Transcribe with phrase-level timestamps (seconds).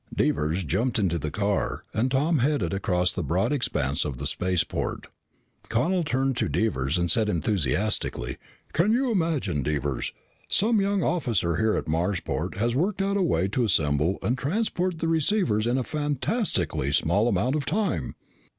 [0.15, 4.25] Devers jumped into the jet car and Tom headed across the broad expanse of the
[4.25, 5.05] spaceport.
[5.69, 8.37] Connel turned to Devers and said enthusiastically,
[8.73, 10.11] "Can you imagine, Devers?
[10.47, 14.97] Some young officer here at Marsport has worked out a way to assemble and transport
[14.97, 18.15] the receivers in a fantastically small amount of time."